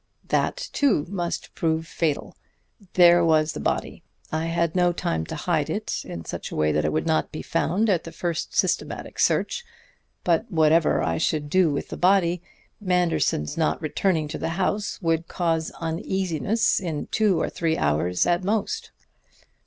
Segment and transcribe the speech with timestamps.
[0.29, 2.35] That too must prove fatal.
[2.95, 4.01] There was the body.
[4.31, 7.31] I had no time to hide it in such a way that it would not
[7.31, 9.63] be found at the first systematic search.
[10.23, 12.41] But whatever I should do with the body,
[12.79, 18.43] Manderson's not returning to the house would cause uneasiness in two or three hours at
[18.43, 18.89] most.